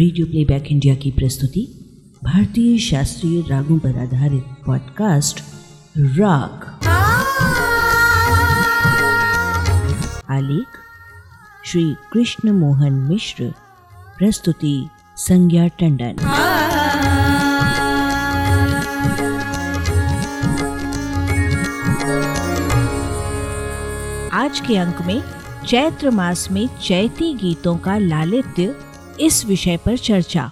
Radio 0.00 0.26
playback 0.26 0.64
India 0.66 0.94
की 0.94 1.10
प्रस्तुति 1.10 1.60
भारतीय 2.24 2.78
शास्त्रीय 2.78 3.42
रागों 3.48 3.78
पर 3.78 3.98
आधारित 3.98 4.44
पॉडकास्ट 4.66 5.40
राग 5.98 6.64
आलेख, 10.30 10.66
श्री 11.64 11.94
कृष्ण 12.12 12.50
मोहन 12.50 12.92
मिश्र. 12.92 13.54
प्रस्तुति, 14.18 14.88
संज्ञा 15.16 15.68
टंडन. 15.68 16.18
आज 24.32 24.60
के 24.60 24.76
अंक 24.76 25.02
में 25.02 25.22
चैत्र 25.66 26.10
मास 26.10 26.50
में 26.50 26.68
चैती 26.82 27.34
गीतों 27.34 27.76
का 27.78 27.98
लालित्य 27.98 28.76
इस 29.20 29.46
विषय 29.46 29.76
पर 29.76 29.96
चर्चा। 29.96 30.50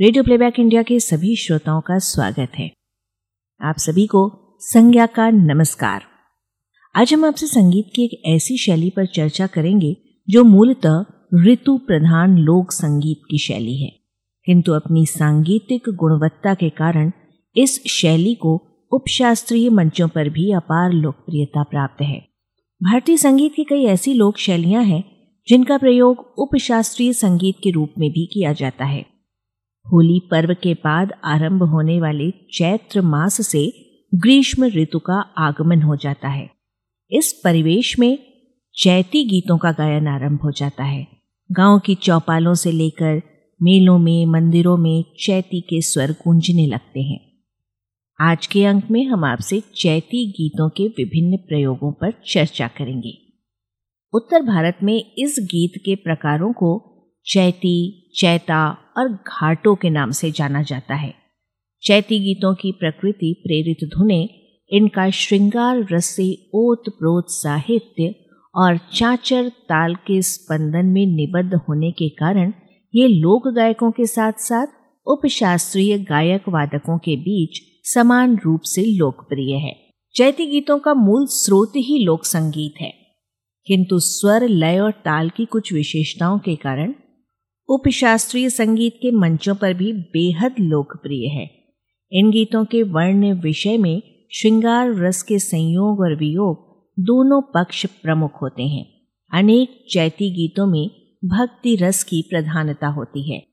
रेडियो 0.00 0.24
प्लेबैक 0.24 0.54
इंडिया 0.58 0.82
के 0.82 1.00
सभी 1.00 1.36
श्रोताओं 1.36 1.80
का 1.80 1.98
स्वागत 1.98 2.52
है। 2.58 2.72
आप 3.60 3.78
सभी 3.78 4.06
को 4.06 4.56
संज्ञा 4.60 5.06
का 5.06 5.30
नमस्कार। 5.30 6.02
आज 6.96 7.14
हम 7.14 7.24
आपसे 7.24 7.46
संगीत 7.46 7.86
की 7.96 8.04
एक 8.04 8.22
ऐसी 8.26 8.58
शैली 8.58 8.90
पर 8.90 9.06
चर्चा 9.06 9.46
करेंगे, 9.46 9.96
जो 10.30 10.44
मूलतः 10.44 11.04
ऋतु 11.34 11.78
प्रधान 11.78 12.38
लोक 12.38 12.72
संगीत 12.72 13.20
की 13.30 13.38
शैली 13.38 13.82
है। 13.82 13.96
किंतु 14.44 14.72
अपनी 14.72 15.06
सांगीतिक 15.06 15.82
गुणवत्ता 15.88 16.54
के 16.54 16.70
कारण 16.70 17.12
इस 17.56 17.84
शैली 17.88 18.34
को 18.34 18.62
उपशास्त्रीय 18.92 19.70
मंचों 19.70 20.08
पर 20.08 20.28
भी 20.28 20.52
अपार 20.52 20.92
लोकप्रियता 20.92 21.62
प्राप्त 21.62 22.02
है। 22.02 22.31
भारतीय 22.82 23.16
संगीत 23.16 23.52
की 23.54 23.64
कई 23.64 23.84
ऐसी 23.84 24.14
लोक 24.14 24.38
शैलियाँ 24.38 24.84
हैं, 24.84 25.04
जिनका 25.48 25.78
प्रयोग 25.78 26.34
उपशास्त्रीय 26.38 27.12
संगीत 27.12 27.54
के 27.62 27.70
रूप 27.70 27.90
में 27.98 28.10
भी 28.10 28.26
किया 28.26 28.52
जाता 28.52 28.84
है। 28.84 29.06
होली 29.92 30.20
पर्व 30.30 30.54
के 30.62 30.74
बाद 30.74 31.12
आरंभ 31.24 31.62
होने 31.62 32.00
वाले 32.00 32.30
चैत्र 32.30 33.00
मास 33.00 33.46
से 33.46 33.72
ग्रीष्म 34.14 34.64
ऋतु 34.64 34.98
का 34.98 35.14
आगमन 35.38 35.82
हो 35.82 35.96
जाता 35.96 36.28
है। 36.28 36.50
इस 37.10 37.40
परिवेश 37.44 37.98
में 37.98 38.18
चैती 38.74 39.24
गीतों 39.24 39.58
का 39.58 39.72
गायन 39.72 40.08
आरंभ 40.08 40.40
हो 40.44 40.50
जाता 40.50 40.84
है। 40.84 41.06
गाँव 41.52 41.78
की 41.78 41.94
चौपालों 41.94 42.54
से 42.54 42.72
लेकर 42.72 43.22
मेलों 43.62 43.98
में, 43.98 44.26
मंदिरों 44.26 44.76
में 44.76 45.04
चैती 45.20 45.60
के 45.60 45.80
स्वर 45.80 46.12
गूंजने 46.12 46.66
लगते 46.66 47.00
हैं। 47.00 47.31
आज 48.20 48.46
के 48.46 48.64
अंक 48.64 48.84
में 48.90 49.04
हम 49.04 49.24
आपसे 49.24 49.60
चैती 49.60 50.26
गीतों 50.30 50.68
के 50.68 50.86
विभिन्न 50.88 51.36
प्रयोगों 51.36 51.92
पर 51.92 52.12
चर्चा 52.26 52.68
करेंगे। 52.68 53.12
उत्तर 54.12 54.42
भारत 54.42 54.78
में 54.82 55.14
इस 55.18 55.36
गीत 55.40 55.72
के 55.84 55.94
प्रकारों 55.94 56.52
को 56.52 56.70
चैती, 57.26 58.10
चैता 58.14 58.78
और 58.96 59.08
घाटों 59.08 59.74
के 59.76 59.90
नाम 59.90 60.10
से 60.10 60.30
जाना 60.30 60.62
जाता 60.62 60.94
है। 60.94 61.14
चैती 61.82 62.18
गीतों 62.20 62.54
की 62.54 62.72
प्रकृति 62.72 63.32
प्रेरित 63.42 63.88
धुने, 63.88 64.22
इनका 64.70 65.10
श्रृंगार 65.10 65.86
रस 65.92 66.04
से 66.04 66.50
ओत 66.54 66.88
प्रोत 66.88 67.24
साहित्य 67.30 68.14
और 68.54 68.78
चाचर 68.94 69.48
ताल 69.48 69.94
के 69.94 70.22
स्पंदन 70.22 70.86
में 70.86 71.06
निबद्ध 71.06 71.54
होने 71.54 71.90
के 71.90 72.08
कारण 72.08 72.52
ये 72.94 73.08
लोक 73.08 73.48
गायकों 73.48 73.90
के 73.90 74.06
साथ 74.06 74.32
साथ 74.38 74.66
उपशास्त्रीय 75.06 75.98
गायक 75.98 76.48
वादकों 76.48 76.98
के 76.98 77.16
बीच 77.16 77.71
समान 77.82 78.38
रूप 78.44 78.60
से 78.60 78.82
लोकप्रिय 78.84 79.56
है। 79.56 79.90
चैती 80.14 80.46
गीतों 80.46 80.78
का 80.78 80.94
मूल 80.94 81.26
स्रोत 81.26 81.72
ही 81.76 82.04
लोक 82.04 82.24
संगीत 82.24 82.74
है। 82.80 82.94
किंतु 83.66 83.98
स्वर, 83.98 84.48
लय 84.48 84.78
और 84.78 84.90
ताल 84.90 85.30
की 85.30 85.44
कुछ 85.44 85.72
विशेषताओं 85.72 86.38
के 86.38 86.56
कारण 86.56 86.94
उपशास्त्रीय 87.68 88.50
संगीत 88.50 88.94
के 89.02 89.10
मंचों 89.10 89.54
पर 89.54 89.74
भी 89.74 89.92
बेहद 89.92 90.54
लोकप्रिय 90.60 91.28
है। 91.28 91.50
इन 92.12 92.30
गीतों 92.30 92.64
के 92.64 92.82
वर्ण 92.82 93.40
विषय 93.40 93.78
में 93.78 94.02
श्रृंगार, 94.32 94.94
रस 94.94 95.22
के 95.22 95.38
संयोग 95.38 96.00
और 96.00 96.16
वियोग 96.16 96.72
दोनों 96.98 97.42
पक्ष 97.42 97.86
प्रमुख 97.86 98.42
होते 98.42 98.62
हैं। 98.62 98.86
अनेक 99.32 99.84
चैती 99.90 100.30
गीतों 100.30 100.66
में 100.66 100.90
भक्ति 101.24 101.76
रस 101.76 102.04
की 102.04 102.22
प्रधानता 102.22 102.86
होती 102.86 103.32
है। 103.32 103.46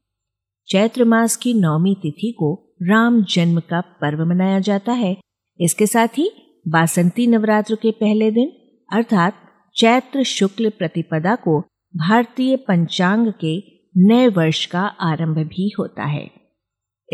चैत्र 0.68 1.06
मास 1.06 1.36
की 1.36 1.54
नौमी 1.54 1.96
तिथि 1.96 2.32
को 2.32 2.69
राम 2.82 3.24
जन्म 3.24 3.60
का 3.60 3.82
पर्व 3.82 4.26
मनाया 4.26 4.60
जाता 4.60 4.92
है। 4.92 5.18
इसके 5.60 5.88
साथ 5.88 6.08
ही 6.08 6.32
बासंती 6.68 7.28
नवरात्र 7.28 7.76
के 7.76 7.92
पहले 7.92 8.32
दिन, 8.32 8.52
अर्थात 8.94 9.34
चैत्र 9.76 10.24
शुक्ल 10.24 10.70
प्रतिपदा 10.70 11.36
को 11.36 11.60
भारतीय 11.96 12.56
पंचांग 12.56 13.34
के 13.46 13.64
नए 13.98 14.28
वर्ष 14.28 14.66
का 14.66 14.82
आरंभ 14.82 15.38
भी 15.38 15.72
होता 15.80 16.04
है। 16.04 16.32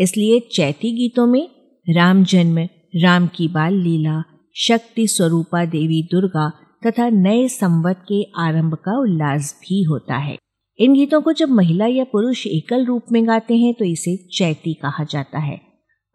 इसलिए 0.00 0.40
चैती 0.40 0.92
गीतों 0.92 1.26
में 1.26 1.48
राम 1.88 2.24
जन्म, 2.24 2.58
राम 2.96 3.26
की 3.26 3.48
बाल 3.48 3.74
लीला, 3.74 4.22
शक्ति 4.56 5.06
स्वरूपा 5.06 5.64
देवी 5.64 6.02
दुर्गा 6.02 6.52
तथा 6.86 7.08
नए 7.08 7.48
संवत 7.48 7.96
के 8.12 8.22
आरंभ 8.38 8.74
का 8.74 9.00
उल्लास 9.00 9.60
भी 9.60 9.82
होता 9.82 10.16
है। 10.16 10.38
इन 10.78 10.94
गीतों 10.94 11.20
को 11.20 11.32
जब 11.32 11.48
महिला 11.48 11.86
या 11.86 12.04
पुरुष 12.04 12.46
एकल 12.46 12.84
रूप 12.86 13.02
में 13.12 13.26
गाते 13.26 13.56
हैं 13.56 13.74
तो 13.74 13.84
इसे 13.84 14.16
चैती 14.16 14.74
कहा 14.74 15.04
जाता 15.04 15.38
है। 15.38 15.60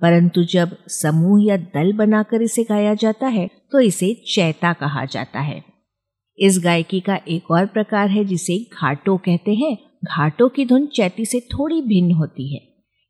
परंतु 0.02 0.44
जब 0.44 0.78
समूह 0.88 1.46
या 1.46 1.58
दल 1.58 1.94
बनाकर 1.94 2.42
इसे 2.42 2.64
गाया 2.64 2.94
जाता 2.94 3.28
है 3.28 3.50
तो 3.72 3.80
इसे 3.80 4.14
चैता 4.34 4.74
कहा 4.74 5.06
जाता 5.06 5.40
है। 5.40 5.64
इस 6.40 6.60
गायकी 6.64 7.00
का 7.00 7.20
एक 7.28 7.52
और 7.52 7.66
प्रकार 7.66 8.10
है, 8.10 8.26
जिसे 8.26 8.58
घाटो 8.58 9.18
कहते 9.18 9.54
हैं। 9.54 9.78
घाटों 10.06 10.50
की 10.50 10.66
धुन 10.66 10.86
चैती 10.86 11.26
से 11.26 11.40
थोड़ी 11.40 11.82
भिन्न 11.82 12.12
होती 12.12 12.54
है। 12.54 12.62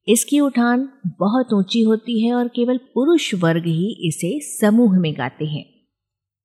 इसकी 0.07 0.39
उठान 0.39 0.89
बहुत 1.19 1.53
ऊँची 1.53 1.81
होती 1.81 2.19
है 2.25 2.33
और 2.33 2.47
केवल 2.47 2.77
पुरुष 2.77 3.33
वर्ग 3.35 3.65
ही 3.65 4.07
इसे 4.07 4.39
समूह 4.41 4.99
में 4.99 5.13
गाते 5.13 5.45
हैं। 5.45 5.65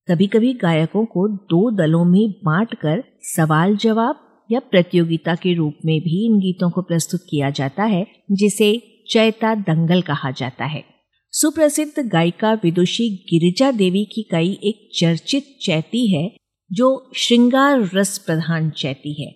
कभी 0.09 0.27
कभी 0.27 0.53
गायकों 0.55 1.05
को 1.05 1.29
दो 1.29 1.71
दलों 1.71 2.05
में 2.05 2.31
बांटकर 2.45 3.05
सवाल 3.23 3.77
जवाब 3.77 4.23
या 4.51 4.61
प्रतियोगिता 4.61 5.35
के 5.35 5.55
रूप 5.55 5.79
में 5.85 6.01
भी 6.01 6.25
इन 6.27 6.39
गीतों 6.39 6.71
को 6.71 6.83
प्रस्तुत 6.83 7.21
किया 7.31 7.51
जाता 7.51 7.85
है, 7.85 8.07
जिसे 8.33 8.77
चैता 9.11 9.55
दंगल 9.55 10.03
कहा 10.03 10.31
जाता 10.31 10.65
है। 10.65 10.85
सुप्रसिद्ध 11.33 12.09
गायिका 12.09 12.53
विदुषी 12.55 13.09
गिरिजा 13.31 13.71
देवी 13.71 14.05
की 14.05 14.23
कई 14.23 14.53
एक 14.65 14.89
चर्चित 14.99 15.57
चैती 15.63 16.07
है, 16.15 16.31
जो 16.73 17.11
श्रृंगार 17.17 17.91
रस 17.95 18.19
प्रधान 18.19 18.71
चैती 18.71 19.23
है, 19.23 19.35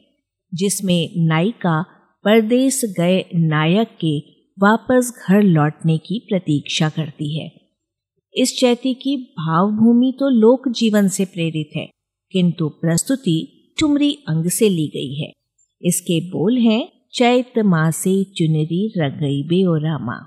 जिसमें 0.54 1.26
नायिका 1.26 1.82
परदेश 2.24 2.80
गए 2.98 3.24
नायक 3.34 3.88
के 4.04 4.18
वापस 4.58 5.12
घर 5.28 5.42
लौटने 5.42 5.98
की 5.98 6.18
प्रतीक्षा 6.28 6.88
करती 6.88 7.38
है। 7.38 7.50
इस 8.34 8.56
चैती 8.58 8.94
की 8.94 9.16
भावभूमि 9.16 10.12
तो 10.20 10.28
लोक 10.28 10.68
जीवन 10.68 11.08
से 11.08 11.24
प्रेरित 11.24 11.70
है, 11.76 11.88
किंतु 12.32 12.68
प्रस्तुति 12.68 13.59
ठुमरी 13.80 14.24
अंग 14.28 14.46
से 14.46 14.68
ली 14.68 14.86
गई 14.88 15.14
है। 15.14 15.32
इसके 15.82 16.20
बोल 16.20 16.58
हैं, 16.58 16.88
चैत 17.12 17.52
मासे 17.58 18.24
चुनरी 18.24 18.92
रगई 18.98 19.42
बे 19.42 19.88
रामा। 19.88 20.26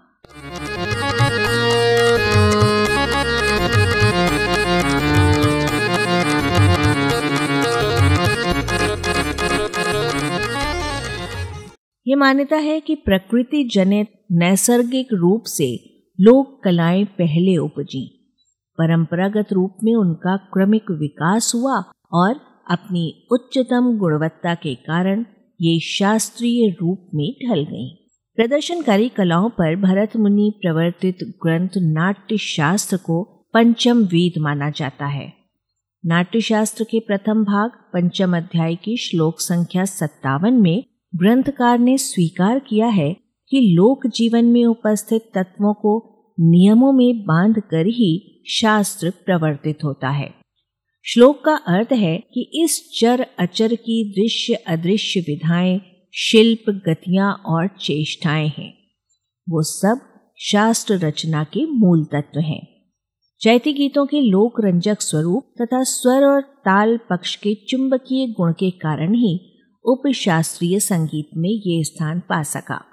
ये 12.07 12.15
मान्यता 12.15 12.55
है 12.55 12.79
कि 12.79 12.95
प्रकृति 12.95 13.63
जनित 13.63 14.07
नैसर्गिक 14.31 15.07
रूप 15.13 15.43
से 15.45 15.79
लोक 16.21 16.61
कलाएँ 16.63 17.05
पहले 17.05 17.57
उपजी। 17.57 18.33
परंपरागत 18.77 19.53
रूप 19.53 19.77
में 19.83 19.95
उनका 19.95 20.37
क्रमिक 20.37 20.91
विकास 20.91 21.51
हुआ 21.55 21.83
और 22.13 22.52
अपनी 22.69 23.27
उच्चतम 23.31 23.97
गुणवत्ता 23.97 24.55
के 24.55 24.75
कारण 24.75 25.25
ये 25.61 25.79
शास्त्रीय 25.79 26.69
रूप 26.81 27.09
में 27.15 27.35
ढल 27.45 27.63
गई। 27.63 28.09
प्रदर्शनकारी 28.35 29.09
कलाओं 29.09 29.49
पर 29.49 29.75
भरत 29.75 30.17
मुनि 30.17 30.53
प्रवर्तित 30.61 31.17
ग्रंथ 31.23 31.69
नाट्य 31.77 32.37
शास्त्र 32.37 32.97
को 32.97 33.23
पंचम 33.53 34.03
वेद 34.03 34.33
माना 34.39 34.69
जाता 34.69 35.05
है। 35.05 35.33
नाट्य 36.05 36.41
शास्त्र 36.41 36.83
के 36.83 36.99
प्रथम 36.99 37.43
भाग, 37.43 37.69
पंचम 37.93 38.37
अध्याय 38.37 38.75
की 38.75 38.97
श्लोक 38.97 39.39
संख्या 39.39 39.85
सत्तावन 39.85 40.53
में 40.53 40.83
ग्रंथकार 41.15 41.79
ने 41.79 41.97
स्वीकार 41.97 42.59
किया 42.59 42.87
है 42.87 43.17
कि 43.49 43.59
लोक 43.59 44.07
जीवन 44.07 44.45
में 44.45 44.65
उपस्थित 44.65 45.31
तत्वों 45.35 45.73
को 45.73 46.09
नियमों 46.39 46.93
में 46.93 47.23
बाँध 47.23 47.59
कर 47.59 47.85
ही 47.87 48.43
शास्त्र 48.47 49.13
प्रवर्तित 49.25 49.77
होता 49.83 50.09
है। 50.09 50.42
श्लोक 51.05 51.43
का 51.45 51.55
अर्थ 51.55 51.91
है 51.91 52.17
कि 52.17 52.51
इस 52.53 52.99
चर 52.99 53.25
अचर 53.39 53.75
की 53.75 54.21
दृश्य 54.21 54.53
अदृश्य 54.53 55.19
विधाएँ, 55.19 55.81
शिल्प 56.13 56.69
गतियाँ 56.69 57.33
और 57.45 57.67
चेष्टाएँ 57.67 58.47
हैं। 58.57 58.73
वो 59.49 59.63
सब 59.63 59.99
शास्त्र 60.39 60.93
रचना 60.93 61.43
के 61.43 61.65
मूल 61.65 62.05
तत्व 62.05 62.39
हैं। 62.39 62.67
चैती 63.41 63.73
गीतों 63.73 64.05
के 64.05 64.21
लोक 64.21 64.61
रंजक 64.61 65.01
स्वरूप 65.01 65.53
तथा 65.61 65.83
स्वर 65.83 66.25
और 66.25 66.41
ताल 66.41 66.97
पक्ष 66.97 67.35
के 67.35 67.55
चुंबकीय 67.69 68.27
गुण 68.27 68.51
के 68.51 68.71
कारण 68.71 69.13
ही 69.13 69.63
उप 69.85 70.11
शास्त्रीय 70.15 70.79
संगीत 70.79 71.29
में 71.37 71.49
ये 71.49 71.83
स्थान 71.83 72.19
पा 72.19 72.43
सका। 72.43 72.85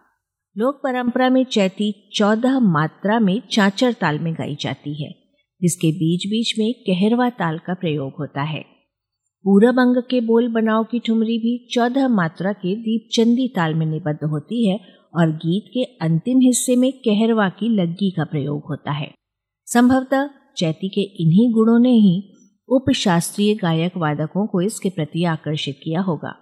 लोक 0.58 0.74
परंपरा 0.74 1.28
में 1.28 1.44
चैती 1.44 2.10
चौदह 2.14 2.58
मात्रा 2.58 3.20
में 3.20 3.42
चाचर 3.52 3.92
ताल 3.92 4.18
में 4.18 4.34
गाई 4.34 4.56
जाती 4.60 5.04
है। 5.04 5.29
जिसके 5.62 5.88
बीच 5.88 6.26
बीच 6.26 6.54
में 6.58 6.74
कहरवा 6.74 7.30
ताल 7.30 7.58
का 7.58 7.74
प्रयोग 7.74 8.12
होता 8.18 8.42
है। 8.42 8.64
पूरब 9.44 9.74
अंग 9.78 10.02
के 10.10 10.20
बोल 10.20 10.48
बनाव 10.48 10.84
की 10.84 10.98
ठुमरी 10.98 11.38
भी 11.38 11.68
चौदह 11.70 12.08
मात्रा 12.08 12.52
के 12.52 12.76
दीपचंदी 12.76 13.48
ताल 13.48 13.74
में 13.74 13.86
निबद्ध 13.86 14.24
होती 14.24 14.68
है 14.68 14.80
और 15.14 15.30
गीत 15.30 15.64
के 15.74 15.84
अंतिम 15.84 16.40
हिस्से 16.40 16.76
में 16.76 16.92
कहरवा 16.92 17.48
की 17.48 17.68
लग्गी 17.68 18.10
का 18.10 18.24
प्रयोग 18.24 18.62
होता 18.70 18.92
है। 18.92 19.10
संभवतः 19.66 20.30
चैती 20.56 20.88
के 20.88 21.00
इन्हीं 21.00 21.52
गुणों 21.52 21.78
ने 21.78 21.92
ही 21.92 22.32
उपशास्त्रीय 22.68 23.54
गायक 23.54 23.92
वादकों 23.96 24.46
को 24.46 24.60
इसके 24.60 24.90
प्रति 24.90 25.24
आकर्षित 25.24 25.80
किया 25.84 26.00
होगा। 26.00 26.36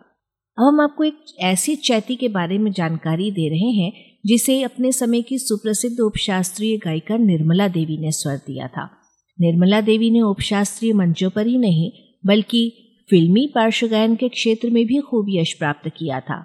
अब 0.59 0.65
हम 0.65 0.81
आपको 0.81 1.05
एक 1.05 1.19
ऐसी 1.39 1.77
चैती 1.77 2.17
के 2.17 2.29
बारे 2.29 2.59
में 2.59 2.73
जानकारी 2.73 3.31
दे 3.31 3.49
रहे 3.49 3.83
हैं, 3.83 3.93
जिसे 4.27 4.63
अपने 4.63 4.93
समय 4.93 5.23
की 5.23 5.39
सुप्रसिद्ध 5.39 6.01
उपशास्त्रीय 6.01 6.77
गायिका 6.77 7.17
निर्मला 7.17 7.69
देवी 7.69 7.99
ने 7.99 8.13
स्वर 8.13 8.37
दिया 8.37 8.69
था। 8.69 8.98
निर्मला 9.41 9.81
देवी 9.81 10.11
ने 10.11 10.21
उपशास्त्रीय 10.21 10.93
मंचों 10.93 11.31
पर 11.31 11.47
ही 11.47 11.59
नहीं, 11.59 11.91
बल्कि 12.27 12.85
फिल्मी 13.11 13.47
पार्श्व 13.55 13.89
गायन 13.89 14.17
के 14.17 14.29
क्षेत्र 14.29 14.71
में 14.71 14.87
भी 14.87 15.01
खूब 15.01 15.27
यश 15.29 15.53
प्राप्त 15.53 15.91
किया 15.97 16.21
था। 16.21 16.45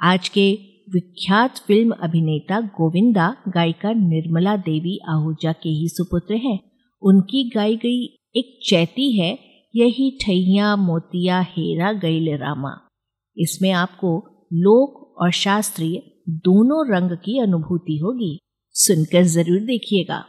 आज 0.00 0.28
के 0.28 0.58
विख्यात 0.92 1.58
फ़िल्म 1.58 1.90
अभिनेता 1.90 2.60
गोविंदा, 2.60 3.36
गायिका 3.48 3.92
निर्मला 3.92 4.56
देवी 4.56 4.98
आहूजा 5.08 5.52
के 5.52 5.68
ही 5.68 5.88
सुपुत्र 5.88 6.34
हैं। 6.34 6.58
उनकी 7.02 7.50
गाई 7.54 7.76
गई 7.76 8.04
एक 8.36 8.58
चैती 8.68 9.20
है, 9.20 9.38
यही 9.76 10.10
ठैया, 10.10 10.76
मोतिया, 10.76 11.40
हेरा, 11.40 11.92
गैल 11.92 12.36
रामा। 12.38 12.88
इसमें 13.36 13.70
आपको 13.70 14.16
लोक 14.52 15.14
और 15.18 15.30
शास्त्रीय 15.30 16.02
दोनों 16.28 16.96
रंग 16.96 17.10
की 17.10 17.38
अनुभूति 17.38 17.96
होगी। 17.96 18.38
सुनकर 18.70 19.22
ज़रूर 19.22 19.60
देखिएगा। 19.60 20.24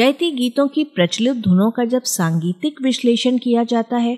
चैती 0.00 0.30
गीतों 0.30 0.68
की 0.68 0.82
प्रचलित 0.84 1.36
धुनों 1.36 1.70
का 1.70 1.84
जब 1.84 2.02
सांगीतिक 2.02 2.80
विश्लेषण 2.82 3.38
किया 3.38 3.64
जाता 3.64 3.96
है 3.96 4.14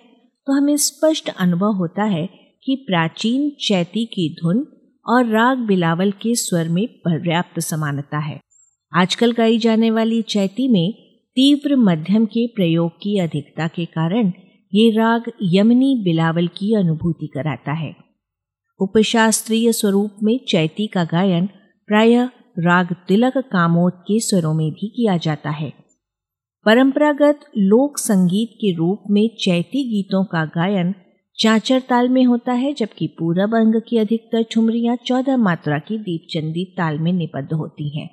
तो 0.47 0.53
हमें 0.53 0.77
स्पष्ट 0.77 1.29
अनुभव 1.29 1.73
होता 1.73 2.05
है 2.05 2.27
कि 2.65 2.75
प्राचीन 2.87 3.51
चैती 3.61 4.05
की 4.05 4.29
धुन 4.35 4.59
और 5.07 5.27
राग 5.27 5.59
बिलावल 5.59 6.11
के 6.13 6.35
स्वर 6.35 6.69
में 6.69 6.87
पर्याप्त 6.87 7.61
समानता 7.61 8.19
है। 8.19 8.39
आजकल 8.93 9.33
गाई 9.33 9.59
जाने 9.59 9.91
वाली 9.91 10.23
चैती 10.23 10.69
में 10.69 10.93
तीव्र 11.37 11.77
मध्यम 11.77 12.27
के 12.27 12.47
प्रयोग 12.47 12.91
की 12.93 13.19
अधिकता 13.19 13.69
के 13.69 13.85
कारण 13.85 14.33
ये 14.73 14.89
राग 14.91 15.31
यमनी 15.43 15.95
बिलावल 16.05 16.47
की 16.49 16.75
अनुभूति 16.75 17.27
कराता 17.27 17.73
है। 17.73 17.95
उपशास्त्रीय 18.81 19.73
स्वरूप 19.73 20.23
में 20.23 20.39
चैती 20.49 20.87
का 20.87 21.05
गायन 21.05 21.47
प्रायः 21.89 22.29
राग 22.59 22.97
तिलक 23.09 23.39
कामोद 23.39 23.93
के 23.93 24.21
स्वरों 24.21 24.55
में 24.55 24.71
भी 24.71 24.89
किया 24.89 25.17
जाता 25.17 25.51
है। 25.51 25.73
परंपरागत 26.67 27.41
लोक 27.59 27.99
संगीत 27.99 28.51
के 28.55 28.77
रूप 28.77 29.05
में 29.11 29.31
चैती 29.41 29.85
गीतों 29.85 30.25
का 30.25 30.45
गायन 30.45 30.95
चाचर 31.39 31.81
ताल 31.81 32.09
में 32.09 32.25
होता 32.25 32.53
है, 32.53 32.75
जबकि 32.75 33.07
पूरब 33.07 33.55
अंग 33.55 33.75
की 33.89 33.99
अधिकतर 33.99 34.43
ठुमरियाँ 34.43 34.97
चौदह 35.07 35.37
मात्रा 35.37 35.79
की 35.79 35.99
दीपचंदी 35.99 36.65
ताल 36.65 36.99
में 36.99 37.13
निबद्ध 37.13 37.53
होती 37.53 38.01
हैं। 38.01 38.11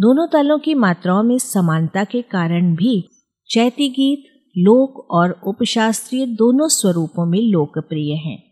दोनों 0.00 0.26
तालों 0.26 0.58
की 0.58 0.74
मात्राओं 0.74 1.22
में 1.22 1.38
समानता 1.38 2.04
के 2.04 2.22
कारण 2.22 2.74
भी 2.74 3.08
चैती 3.50 3.88
गीत, 3.88 4.24
लोक 4.58 5.08
और 5.10 5.40
उपशास्त्रीय 5.46 6.26
दोनों 6.26 6.68
स्वरूपों 6.68 7.26
में 7.26 7.42
लोकप्रिय 7.42 8.14
हैं। 8.14 8.47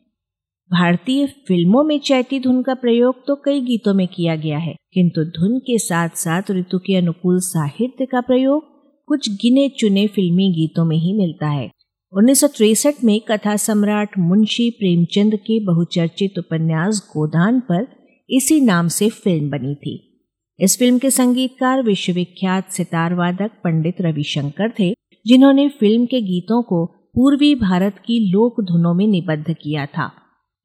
भारतीय 0.70 1.26
फ़िल्मों 1.48 1.82
में 1.84 1.98
चैती 1.98 2.38
धुन 2.40 2.62
का 2.62 2.74
प्रयोग 2.74 3.16
तो 3.26 3.34
कई 3.36 3.60
गीतों 3.60 3.92
में 3.94 4.06
किया 4.08 4.34
गया 4.36 4.58
है, 4.58 4.74
किंतु 4.94 5.24
धुन 5.26 5.58
के 5.58 5.76
साथ 5.78 6.16
साथ 6.16 6.50
ऋतु 6.50 6.78
के 6.78 6.96
अनुकूल 6.96 7.38
साहित्य 7.40 8.06
का 8.06 8.20
प्रयोग 8.20 8.64
कुछ 9.08 9.28
गिने 9.42 9.68
चुने 9.78 10.06
फिल्मी 10.06 10.48
गीतों 10.52 10.84
में 10.84 10.96
ही 10.96 11.12
मिलता 11.12 11.48
है। 11.48 11.70
उन्नीस 12.12 12.86
में 13.04 13.20
कथा 13.20 13.56
सम्राट 13.58 14.18
मुंशी 14.20 14.68
प्रेमचंद 14.70 15.36
के 15.36 15.60
बहुचर्चित 15.64 16.38
उपन्यास 16.38 17.00
गोदान 17.12 17.60
पर 17.60 17.86
इसी 18.30 18.60
नाम 18.60 18.88
से 18.88 19.08
फ़िल्म 19.10 19.50
बनी 19.50 19.74
थी। 19.76 19.96
इस 20.58 20.78
फ़िल्म 20.78 20.98
के 20.98 21.10
संगीतकार 21.12 21.82
विश्वविख्यात 21.82 22.70
सितार 22.70 23.14
वादक 23.14 23.60
पंडित 23.64 24.00
रविशंकर 24.00 24.72
थे, 24.80 24.92
जिन्होंने 25.26 25.68
फ़िल्म 25.70 26.06
के 26.06 26.20
गीतों 26.24 26.62
को 26.62 26.84
पूर्वी 27.14 27.54
भारत 27.56 28.02
की 28.06 28.20
लोक 28.30 28.60
धुनों 28.64 28.94
में 28.94 29.06
निबद्ध 29.06 29.52
किया 29.52 29.86
था। 29.88 30.12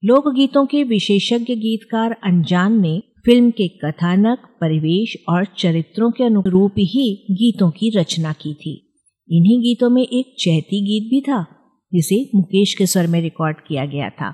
लोकगीतों 0.03 0.65
के 0.65 0.83
विशेषज्ञ 0.83 1.55
गीतकार 1.55 2.17
अनजान 2.23 2.81
ने 2.81 3.03
फ़िल्म 3.25 3.51
के 3.51 3.67
कथानक, 3.67 4.39
परिवेश 4.39 5.23
और 5.29 5.45
चरित्रों 5.45 6.11
के 6.11 6.23
अनुरूप 6.23 6.71
ही 6.71 7.27
गीतों 7.31 7.71
की 7.71 7.89
रचना 7.89 8.33
की 8.33 8.53
थी। 8.53 8.93
इन्हीं 9.31 9.59
गीतों 9.59 9.89
में 9.89 10.01
एक 10.01 10.35
चैती 10.39 10.81
गीत 10.81 11.09
भी 11.09 11.21
था, 11.21 11.45
जिसे 11.93 12.29
मुकेश 12.35 12.73
के 12.73 12.85
स्वर 12.85 13.07
में 13.07 13.21
रिकॉर्ड 13.21 13.57
किया 13.67 13.85
गया 13.85 14.09
था। 14.09 14.31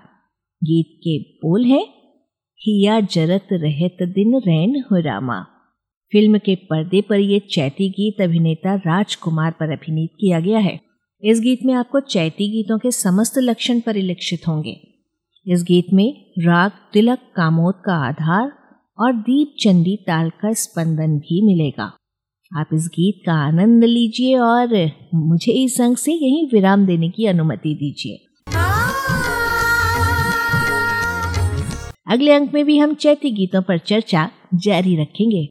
गीत 0.64 0.86
के 1.04 1.20
बोल 1.20 1.66
हैं, 1.66 1.86
हिया 2.56 3.00
जरत 3.00 3.48
रहत 3.52 3.98
दिन 4.02 4.38
रैन 4.38 4.84
हो 4.92 5.02
रामा। 5.02 5.42
फ़िल्म 6.12 6.38
के 6.38 6.56
पर्दे 6.56 7.02
पर 7.02 7.20
यह 7.20 7.40
चैती 7.40 7.90
गीत 7.90 8.22
अभिनेता 8.22 8.76
राजकुमार 8.76 9.52
पर 9.52 9.72
अभिनीत 9.72 10.10
किया 10.20 10.40
गया 10.40 10.60
है। 10.60 10.80
इस 11.24 11.42
गीत 11.42 11.60
में 11.66 11.74
आपको 11.74 12.00
चैती 12.00 12.52
गीतों 12.52 12.78
के 12.78 12.92
समस्त 12.92 13.34
लक्षण 13.38 13.80
परिलक्षित 13.80 14.48
होंगे। 14.48 14.87
इस 15.50 15.64
गीत 15.64 15.88
में 15.94 16.26
राग, 16.40 16.72
तिलक, 16.94 17.20
कामोद 17.36 17.76
का 17.86 17.94
आधार 18.08 18.52
और 19.00 19.14
दीप 19.14 19.54
चंदी 19.60 19.96
ताल 19.96 20.30
का 20.30 20.54
स्पंदन 20.54 21.18
भी 21.18 21.42
मिलेगा। 21.46 21.84
आप 22.52 22.70
इस 22.74 22.88
गीत 22.88 23.22
का 23.26 23.34
आनंद 23.34 23.84
लीजिए 23.84 24.38
और 24.38 24.92
मुझे 25.14 25.52
इस 25.52 25.80
अंक 25.82 25.98
से 25.98 26.12
यही 26.12 26.50
विराम 26.54 26.86
देने 26.86 27.10
की 27.10 27.26
अनुमति 27.26 27.74
दीजिए। 27.76 28.18
अगले 32.08 32.32
अंक 32.32 32.54
में 32.54 32.66
भी 32.66 32.78
हम 32.78 32.94
चैती 32.94 33.32
गीतों 33.32 33.62
पर 33.62 33.78
चर्चा 33.78 34.30
जारी 34.56 34.96
रखेंगे। 34.96 35.48